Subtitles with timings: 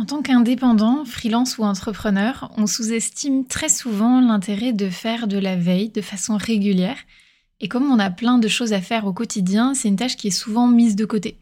[0.00, 5.56] En tant qu'indépendant, freelance ou entrepreneur, on sous-estime très souvent l'intérêt de faire de la
[5.56, 6.96] veille de façon régulière.
[7.60, 10.28] Et comme on a plein de choses à faire au quotidien, c'est une tâche qui
[10.28, 11.38] est souvent mise de côté.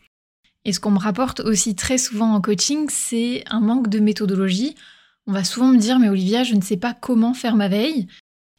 [0.64, 4.74] Et ce qu'on me rapporte aussi très souvent en coaching, c'est un manque de méthodologie.
[5.28, 8.08] On va souvent me dire, mais Olivia, je ne sais pas comment faire ma veille.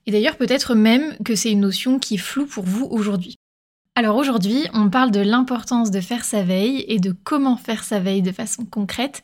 [0.06, 3.36] Et d'ailleurs, peut-être même que c'est une notion qui floue pour vous aujourd'hui.
[3.96, 8.00] Alors aujourd'hui, on parle de l'importance de faire sa veille et de comment faire sa
[8.00, 9.24] veille de façon concrète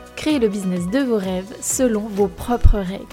[0.21, 3.07] créer le business de vos rêves selon vos propres règles.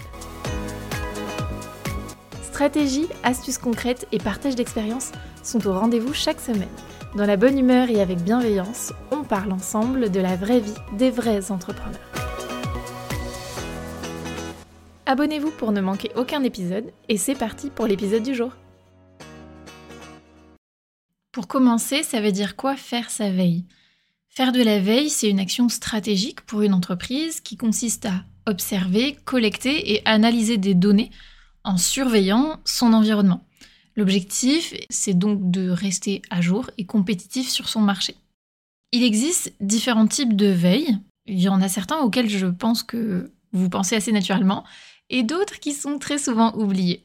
[2.43, 6.69] Stratégie, astuces concrètes et partage d'expériences sont au rendez-vous chaque semaine.
[7.17, 11.11] Dans la bonne humeur et avec bienveillance, on parle ensemble de la vraie vie des
[11.11, 11.99] vrais entrepreneurs.
[15.07, 18.53] Abonnez-vous pour ne manquer aucun épisode et c'est parti pour l'épisode du jour.
[21.33, 23.65] Pour commencer, ça veut dire quoi faire sa veille?
[24.39, 29.19] Faire de la veille, c'est une action stratégique pour une entreprise qui consiste à observer,
[29.25, 31.11] collecter et analyser des données
[31.65, 33.45] en surveillant son environnement.
[33.97, 38.15] L'objectif, c'est donc de rester à jour et compétitif sur son marché.
[38.93, 40.97] Il existe différents types de veille.
[41.27, 44.63] Il y en a certains auxquels je pense que vous pensez assez naturellement,
[45.11, 47.05] et d'autres qui sont très souvent oubliés.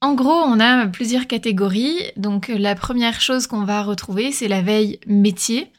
[0.00, 2.02] En gros, on a plusieurs catégories.
[2.16, 5.70] Donc la première chose qu'on va retrouver, c'est la veille métier.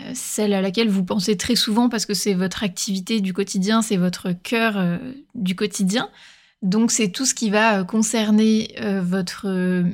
[0.00, 3.80] Euh, celle à laquelle vous pensez très souvent parce que c'est votre activité du quotidien,
[3.80, 4.98] c'est votre cœur euh,
[5.34, 6.10] du quotidien.
[6.62, 9.46] Donc c'est tout ce qui va euh, concerner votre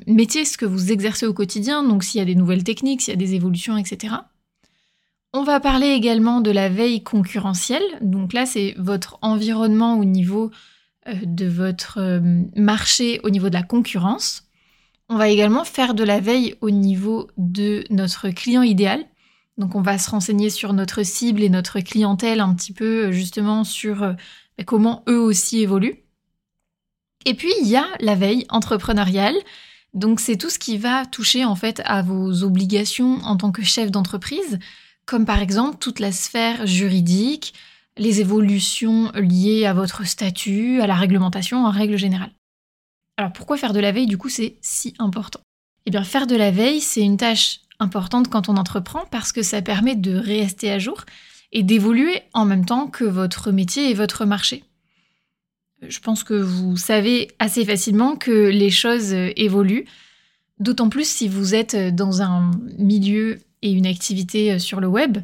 [0.06, 3.12] métier, ce que vous exercez au quotidien, donc s'il y a des nouvelles techniques, s'il
[3.12, 4.14] y a des évolutions, etc.
[5.32, 7.82] On va parler également de la veille concurrentielle.
[8.00, 10.50] Donc là, c'est votre environnement au niveau
[11.06, 12.20] de votre
[12.54, 14.44] marché, au niveau de la concurrence.
[15.08, 19.04] On va également faire de la veille au niveau de notre client idéal.
[19.58, 23.12] Donc on va se renseigner sur notre cible et notre clientèle un petit peu euh,
[23.12, 24.12] justement sur euh,
[24.56, 26.04] bah, comment eux aussi évoluent.
[27.24, 29.36] Et puis il y a la veille entrepreneuriale.
[29.94, 33.62] Donc c'est tout ce qui va toucher en fait à vos obligations en tant que
[33.62, 34.58] chef d'entreprise,
[35.04, 37.52] comme par exemple toute la sphère juridique,
[37.98, 42.32] les évolutions liées à votre statut, à la réglementation en règle générale.
[43.18, 44.06] Alors pourquoi faire de la veille?
[44.06, 45.40] Du coup c'est si important
[45.84, 49.42] Eh bien faire de la veille c'est une tâche importante quand on entreprend parce que
[49.42, 51.04] ça permet de rester à jour
[51.52, 54.64] et d'évoluer en même temps que votre métier et votre marché.
[55.86, 59.86] Je pense que vous savez assez facilement que les choses évoluent,
[60.60, 65.18] d'autant plus si vous êtes dans un milieu et une activité sur le web.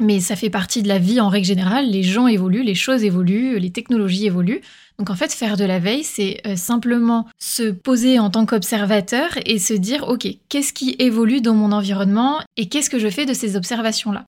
[0.00, 3.04] Mais ça fait partie de la vie en règle générale, les gens évoluent, les choses
[3.04, 4.60] évoluent, les technologies évoluent.
[4.98, 9.38] Donc en fait, faire de la veille, c'est euh, simplement se poser en tant qu'observateur
[9.46, 13.24] et se dire, OK, qu'est-ce qui évolue dans mon environnement et qu'est-ce que je fais
[13.24, 14.24] de ces observations-là?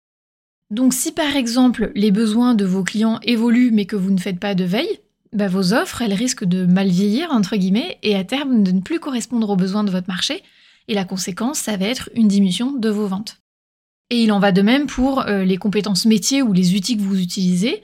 [0.71, 4.41] Donc si par exemple les besoins de vos clients évoluent mais que vous ne faites
[4.41, 5.00] pas de veille,
[5.32, 8.81] bah, vos offres, elles risquent de mal vieillir, entre guillemets, et à terme de ne
[8.81, 10.43] plus correspondre aux besoins de votre marché.
[10.88, 13.38] Et la conséquence, ça va être une diminution de vos ventes.
[14.11, 17.03] Et il en va de même pour euh, les compétences métiers ou les outils que
[17.03, 17.83] vous utilisez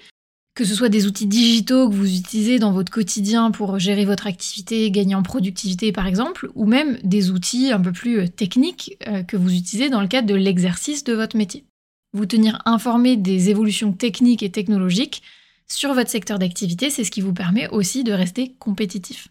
[0.55, 4.27] que ce soit des outils digitaux que vous utilisez dans votre quotidien pour gérer votre
[4.27, 8.99] activité, gagner en productivité par exemple, ou même des outils un peu plus euh, techniques
[9.07, 11.65] euh, que vous utilisez dans le cadre de l'exercice de votre métier.
[12.13, 15.23] Vous tenir informé des évolutions techniques et technologiques
[15.67, 19.29] sur votre secteur d'activité, c'est ce qui vous permet aussi de rester compétitif.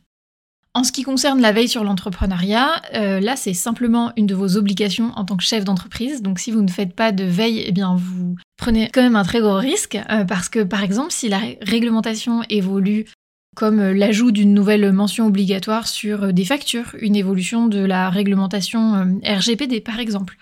[0.73, 4.55] En ce qui concerne la veille sur l'entrepreneuriat, euh, là c'est simplement une de vos
[4.55, 6.21] obligations en tant que chef d'entreprise.
[6.21, 9.25] Donc si vous ne faites pas de veille, eh bien vous prenez quand même un
[9.25, 13.05] très gros risque euh, parce que par exemple si la réglementation évolue
[13.53, 19.19] comme euh, l'ajout d'une nouvelle mention obligatoire sur des factures, une évolution de la réglementation
[19.25, 20.37] RGPD par exemple,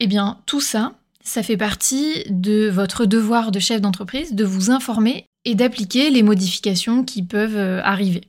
[0.00, 4.70] eh bien tout ça, ça fait partie de votre devoir de chef d'entreprise de vous
[4.70, 8.22] informer et d'appliquer les modifications qui peuvent arriver.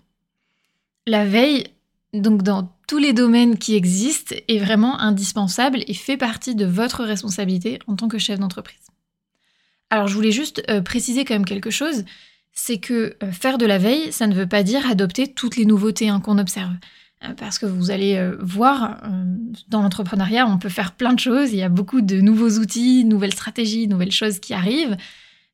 [1.05, 1.65] La veille,
[2.13, 7.03] donc dans tous les domaines qui existent, est vraiment indispensable et fait partie de votre
[7.03, 8.88] responsabilité en tant que chef d'entreprise.
[9.89, 12.05] Alors je voulais juste euh, préciser quand même quelque chose,
[12.51, 15.65] c'est que euh, faire de la veille, ça ne veut pas dire adopter toutes les
[15.65, 16.73] nouveautés hein, qu'on observe.
[17.23, 19.03] Euh, parce que vous allez voir,
[19.67, 23.03] dans l'entrepreneuriat, on peut faire plein de choses, il y a beaucoup de nouveaux outils,
[23.03, 24.97] nouvelles stratégies, nouvelles choses qui arrivent.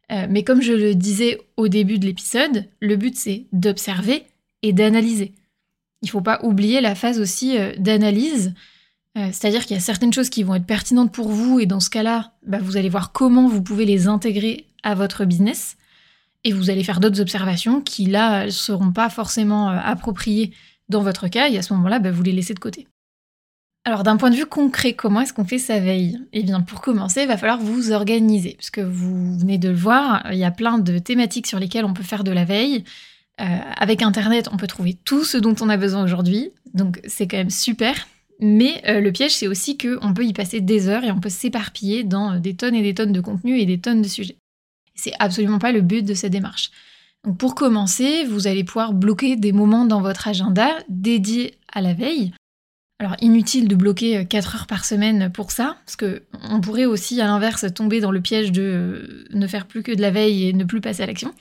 [0.10, 4.24] Mais comme je le disais au début de l'épisode, le but c'est d'observer
[4.64, 5.34] et d'analyser.
[6.02, 8.54] Il ne faut pas oublier la phase aussi euh, d'analyse,
[9.18, 11.80] euh, c'est-à-dire qu'il y a certaines choses qui vont être pertinentes pour vous et dans
[11.80, 15.78] ce cas-là, bah, vous allez voir comment vous pouvez les intégrer à votre business
[16.44, 20.54] et vous allez faire d'autres observations qui là ne seront pas forcément appropriées
[20.88, 22.88] dans votre cas et à ce moment-là, bah, vous les laissez de côté.
[23.86, 26.20] Alors d'un point de vue concret, comment est-ce qu'on fait sa veille?
[26.34, 29.76] Eh bien pour commencer, il va falloir vous organiser, parce que vous venez de le
[29.76, 32.84] voir, il y a plein de thématiques sur lesquelles on peut faire de la veille.
[33.40, 33.44] Euh,
[33.78, 37.38] avec Internet, on peut trouver tout ce dont on a besoin aujourd'hui, donc c'est quand
[37.38, 38.08] même super.
[38.42, 41.30] Mais euh, le piège, c'est aussi qu'on peut y passer des heures et on peut
[41.30, 44.38] s'éparpiller dans des tonnes et des tonnes de contenu et des tonnes de sujets.
[44.96, 46.72] C'est absolument pas le but de cette démarche.
[47.26, 51.94] Donc pour commencer, vous allez pouvoir bloquer des moments dans votre agenda dédiés à la
[51.94, 52.34] veille.
[53.00, 56.86] Alors inutile de bloquer 4 euh, heures par semaine pour ça, parce que on pourrait
[56.86, 60.12] aussi à l'inverse tomber dans le piège de euh, ne faire plus que de la
[60.12, 61.34] veille et ne plus passer à l'action.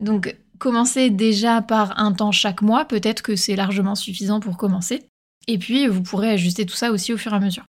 [0.00, 5.02] Donc commencez déjà par un temps chaque mois, peut-être que c'est largement suffisant pour commencer.
[5.48, 7.64] Et puis vous pourrez ajuster tout ça aussi au fur et à mesure.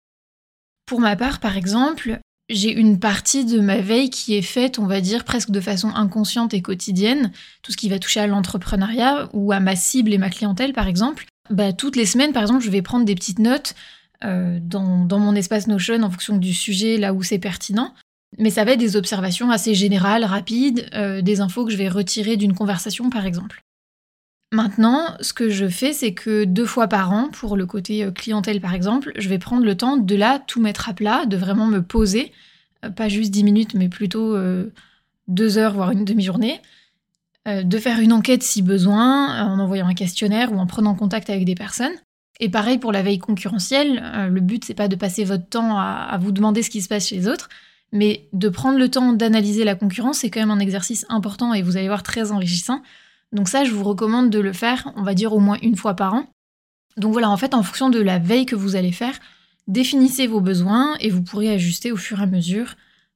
[0.85, 4.85] Pour ma part, par exemple, j'ai une partie de ma veille qui est faite, on
[4.85, 7.31] va dire, presque de façon inconsciente et quotidienne,
[7.63, 10.88] tout ce qui va toucher à l'entrepreneuriat ou à ma cible et ma clientèle, par
[10.88, 11.25] exemple.
[11.49, 13.73] Bah, toutes les semaines, par exemple, je vais prendre des petites notes
[14.23, 17.93] euh, dans, mon espace Notion en fonction du sujet, là où c'est pertinent.
[18.38, 21.89] Mais ça va être des observations assez générales, rapides, euh, des infos que je vais
[21.89, 23.63] retirer d'une conversation, par exemple.
[24.54, 28.12] Maintenant, ce que je fais, c'est que deux fois par an, pour le côté euh,
[28.12, 31.38] clientèle par exemple, je vais prendre le temps de là tout mettre à plat, de
[31.38, 32.31] vraiment me poser,
[32.95, 34.36] pas juste dix minutes, mais plutôt
[35.27, 36.62] deux heures, voire une demi-journée,
[37.48, 41.30] euh, de faire une enquête si besoin, en envoyant un questionnaire ou en prenant contact
[41.30, 41.94] avec des personnes.
[42.39, 45.77] Et pareil pour la veille concurrentielle, euh, le but c'est pas de passer votre temps
[45.77, 47.50] à, vous demander ce qui se passe chez les autres,
[47.91, 51.61] mais de prendre le temps d'analyser la concurrence, c'est quand même un exercice important et
[51.61, 52.81] vous allez voir très enrichissant.
[53.31, 55.95] Donc ça, je vous recommande de le faire, on va dire au moins une fois
[55.95, 56.25] par an.
[56.97, 59.17] Donc voilà, en fait, en fonction de la veille que vous allez faire,
[59.67, 62.75] définissez vos besoins et vous pourrez ajuster au fur et à mesure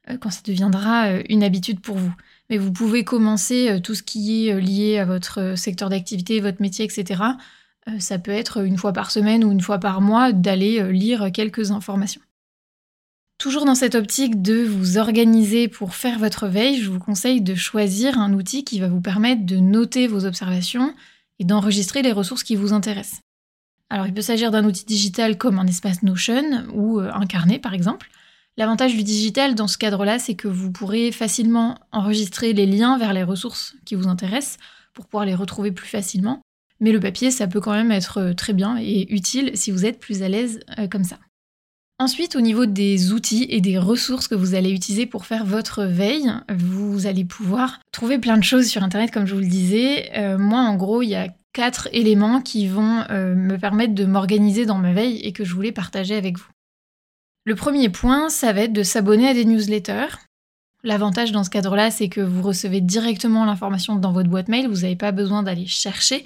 [0.09, 2.13] euh, quand ça deviendra une habitude pour vous
[2.49, 5.89] mais vous pouvez commencer euh, tout ce qui est euh, lié à votre euh, secteur
[5.89, 7.21] d'activité, votre métier, etc.
[7.99, 11.69] Ça peut être une fois par semaine ou une fois par mois d'aller lire quelques
[11.69, 12.21] informations.
[13.37, 17.53] Toujours dans cette optique de vous organiser pour faire votre veille, je vous conseille de
[17.53, 20.95] choisir un outil qui va vous permettre de noter vos observations
[21.39, 23.19] et d'enregistrer les ressources qui vous intéressent.
[23.89, 27.73] Alors il peut s'agir d'un outil digital comme un espace Notion ou un carnet par
[27.73, 28.09] exemple,
[28.57, 33.11] L'avantage du digital dans ce cadre-là, c'est que vous pourrez facilement enregistrer les liens vers
[33.11, 34.57] les ressources qui vous intéressent
[34.93, 36.41] pour pouvoir les retrouver plus facilement.
[36.79, 39.85] Mais le papier, ça peut quand même être euh, très bien et utile si vous
[39.85, 41.19] êtes plus à l'aise euh, comme ça.
[41.97, 45.83] Ensuite, au niveau des outils et des ressources que vous allez utiliser pour faire votre
[45.85, 50.11] veille, vous allez pouvoir trouver plein de choses sur Internet, comme je vous le disais.
[50.17, 54.65] Euh, moi, en gros, il y a quatre éléments qui vont me permettre de m'organiser
[54.65, 56.49] dans ma veille et que je voulais partager avec vous.
[57.45, 60.17] Le premier point, ça va être de s'abonner à des newsletters.
[60.83, 64.81] L'avantage dans ce cadre-là, c'est que vous recevez directement l'information dans votre boîte mail, vous
[64.81, 66.25] n'avez pas besoin d'aller chercher.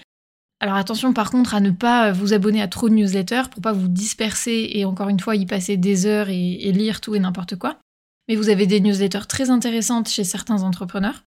[0.61, 3.71] Alors attention par contre à ne pas vous abonner à trop de newsletters pour pas
[3.71, 7.56] vous disperser et encore une fois y passer des heures et, lire tout et n'importe
[7.56, 7.79] quoi.
[8.27, 11.23] Mais vous avez des newsletters très intéressantes chez certains entrepreneurs.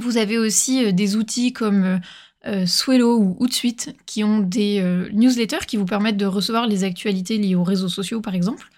[0.00, 1.98] Vous avez aussi euh, des outils comme euh,
[2.46, 4.80] euh, Swello ou Hootsuite qui ont des
[5.12, 8.70] newsletters qui vous permettent de recevoir les actualités liées aux réseaux sociaux par exemple.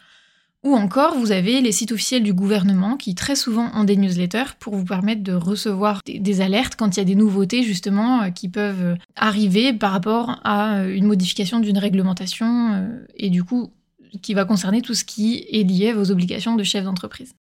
[0.69, 4.53] Ou encore, vous avez les sites officiels du gouvernement qui très souvent ont des newsletters
[4.61, 8.29] pour vous permettre de recevoir des, alertes quand il y a des nouveautés justement euh,
[8.29, 13.73] qui peuvent euh, arriver par rapport à euh, une modification d'une réglementation et du coup
[14.21, 17.33] qui va concerner tout ce qui est lié à vos obligations de chef d'entreprise.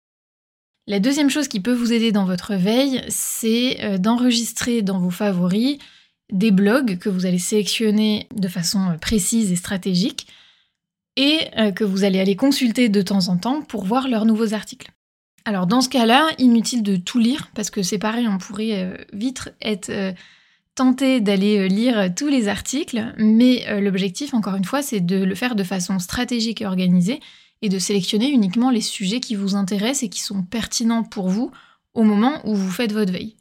[0.86, 5.78] La deuxième chose qui peut vous aider dans votre veille, c'est d'enregistrer dans vos favoris
[6.32, 10.28] des blogs que vous allez sélectionner de façon précise et stratégique
[11.16, 14.54] et euh, que vous allez aller consulter de temps en temps pour voir leurs nouveaux
[14.54, 14.90] articles.
[15.44, 18.96] Alors dans ce cas-là, inutile de tout lire parce que c'est pareil, on pourrait euh,
[19.12, 20.12] vite être euh,
[20.74, 25.54] tenté d'aller lire tous les articles, mais l'objectif, encore une fois, c'est de le faire
[25.54, 27.20] de façon stratégique et organisée
[27.62, 31.50] et de sélectionner uniquement les sujets qui vous intéressent et qui sont pertinents pour vous
[31.94, 33.36] au moment où vous faites votre veille.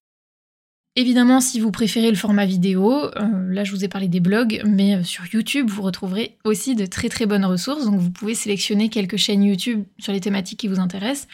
[0.97, 4.61] Évidemment, si vous préférez le format vidéo, euh, là je vous ai parlé des blogs,
[4.65, 7.83] mais euh, sur YouTube, vous retrouverez aussi de très très bonnes ressources.
[7.83, 11.27] Donc vous pouvez sélectionner quelques chaînes YouTube sur les thématiques qui vous intéressent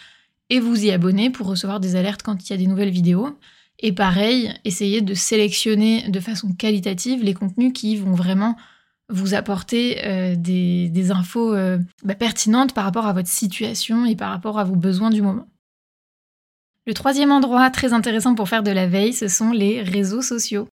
[0.50, 3.38] et vous y abonner pour recevoir des alertes quand il y a des nouvelles vidéos.
[3.78, 8.58] Et pareil, essayez de sélectionner de façon qualitative les contenus qui vont vraiment
[9.10, 11.56] vous apporter euh, des, infos
[12.04, 15.51] bah, pertinentes par rapport à votre situation et par rapport à vos besoins du moment.
[16.92, 20.68] Le troisième endroit très intéressant pour faire de la veille, ce sont les réseaux sociaux.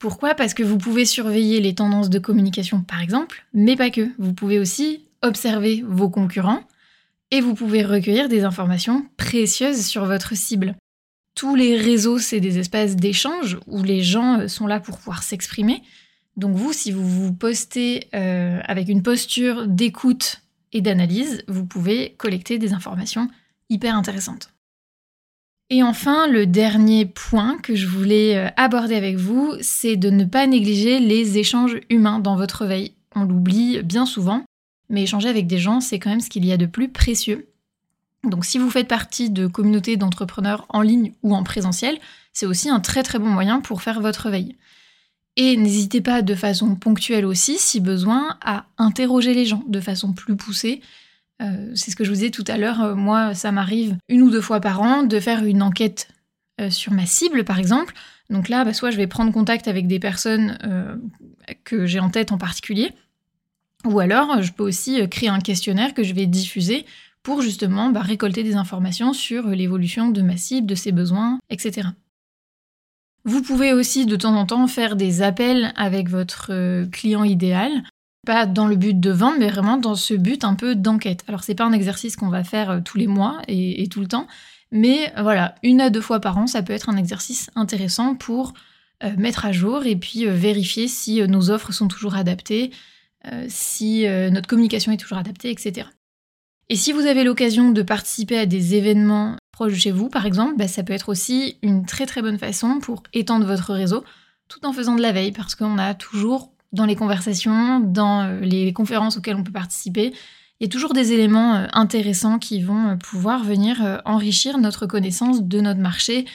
[0.00, 0.34] Pourquoi?
[0.34, 4.10] Parce que vous pouvez surveiller les tendances de communication par exemple, mais pas que.
[4.18, 6.64] Vous pouvez aussi observer vos concurrents
[7.30, 10.74] et vous pouvez recueillir des informations précieuses sur votre cible.
[11.36, 15.22] Tous les réseaux, c'est des espaces d'échange où les gens euh, sont là pour pouvoir
[15.22, 15.84] s'exprimer.
[16.36, 22.16] Donc vous, si vous vous postez euh, avec une posture d'écoute et d'analyse, vous pouvez
[22.18, 23.28] collecter des informations
[23.68, 24.50] hyper intéressantes.
[25.72, 30.24] Et enfin, le dernier point que je voulais euh, aborder avec vous, c'est de ne
[30.24, 32.92] pas négliger les échanges humains dans votre veille.
[33.14, 34.44] On l'oublie bien souvent,
[34.88, 37.48] mais échanger avec des gens, c'est quand même ce qu'il y a de plus précieux.
[38.24, 41.98] Donc si vous faites partie de communautés d'entrepreneurs en ligne ou en présentiel,
[42.32, 44.56] c'est aussi un très très bon moyen pour faire votre veille.
[45.36, 50.12] Et n'hésitez pas de façon ponctuelle aussi, si besoin, à interroger les gens de façon
[50.12, 50.82] plus poussée
[51.40, 54.22] euh, c'est ce que je vous disais tout à l'heure, euh, moi ça m'arrive une
[54.22, 56.08] ou deux fois par an de faire une enquête
[56.60, 57.94] euh, sur ma cible par exemple.
[58.28, 60.56] Donc là, bah, soit je vais prendre contact avec des personnes
[61.64, 62.92] que j'ai en tête en particulier,
[63.84, 66.86] ou alors je peux aussi créer un questionnaire que je vais diffuser
[67.24, 71.88] pour justement bah, récolter des informations sur l'évolution de ma cible, de ses besoins, etc.
[73.24, 77.82] Vous pouvez aussi de temps en temps faire des appels avec votre client idéal
[78.26, 81.24] pas dans le but de vendre, mais vraiment dans ce but un peu d'enquête.
[81.26, 84.06] Alors c'est pas un exercice qu'on va faire euh, tous les mois et, tout le
[84.06, 84.26] temps,
[84.70, 88.14] mais euh, voilà, une à deux fois par an, ça peut être un exercice intéressant
[88.14, 88.52] pour
[89.02, 92.70] euh, mettre à jour et puis vérifier si nos offres sont toujours adaptées,
[93.48, 95.86] si notre communication est toujours adaptée, etc.
[96.70, 100.24] Et si vous avez l'occasion de participer à des événements proches de chez vous, par
[100.24, 104.04] exemple, bah, ça peut être aussi une très très bonne façon pour étendre votre réseau
[104.48, 108.40] tout en faisant de la veille, parce qu'on a toujours dans les conversations, dans euh,
[108.40, 110.12] les conférences auxquelles on peut participer.
[110.60, 114.86] Il y a toujours des éléments euh, intéressants qui vont euh, pouvoir venir enrichir notre
[114.86, 116.26] connaissance de notre marché,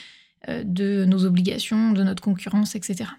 [0.48, 3.10] de nos obligations, de notre concurrence, etc.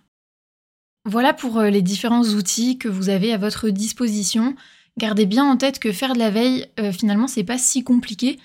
[1.04, 4.56] Voilà pour les différents outils que vous avez à votre disposition.
[4.98, 8.40] Gardez bien en tête que faire de la veille, finalement, c'est pas si compliqué,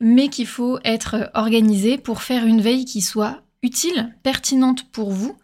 [0.00, 5.36] mais qu'il faut être organisé pour faire une veille qui soit utile, pertinente pour vous,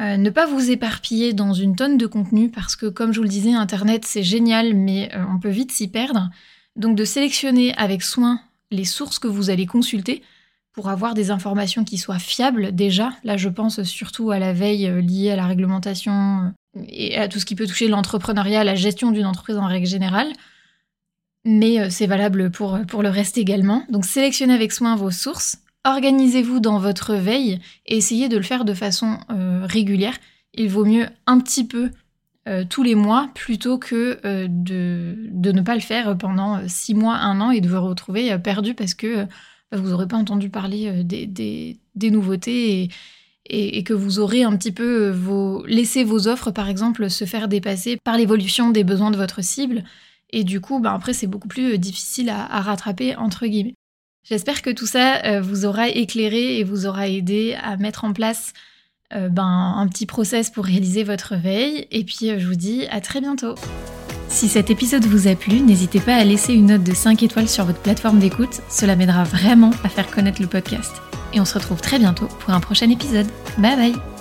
[0.00, 3.24] euh, ne pas vous éparpiller dans une tonne de contenu parce que comme je vous
[3.24, 6.30] le disais, Internet c'est génial mais euh, on peut vite s'y perdre.
[6.76, 8.40] Donc de sélectionner avec soin
[8.70, 10.22] les sources que vous allez consulter
[10.72, 13.12] pour avoir des informations qui soient fiables déjà.
[13.24, 16.54] Là je pense surtout à la veille euh, liée à la réglementation
[16.86, 20.32] et à tout ce qui peut toucher l'entrepreneuriat, la gestion d'une entreprise en règle générale.
[21.44, 23.84] Mais c'est valable pour, pour le reste également.
[23.88, 28.64] Donc sélectionnez avec soin vos sources organisez-vous dans votre veille et essayez de le faire
[28.64, 29.18] de façon
[29.68, 30.14] régulière.
[30.54, 31.90] Il vaut mieux un petit peu
[32.48, 37.16] euh, tous les mois plutôt que euh, de, ne pas le faire pendant six mois,
[37.16, 39.24] un an et de vous retrouver perdu parce que
[39.70, 42.90] bah, vous n'aurez pas entendu parler des, nouveautés
[43.50, 47.48] et, que vous aurez un petit peu vos, laissé vos offres, par exemple, se faire
[47.48, 49.84] dépasser par l'évolution des besoins de votre cible.
[50.30, 53.74] Et du coup, bah, après, c'est beaucoup plus difficile à rattraper, entre guillemets.
[54.28, 58.12] J'espère que tout ça euh, vous aura éclairé et vous aura aidé à mettre en
[58.12, 58.52] place
[59.14, 61.86] euh, ben, un petit process pour réaliser votre veille.
[61.90, 63.54] Et puis euh, je vous dis à très bientôt.
[64.28, 67.48] Si cet épisode vous a plu, n'hésitez pas à laisser une note de 5 étoiles
[67.48, 70.92] sur votre plateforme d'écoute, cela m'aidera vraiment à faire connaître le podcast.
[71.32, 73.26] Et on se retrouve très bientôt pour un prochain épisode.
[73.58, 74.17] Bye bye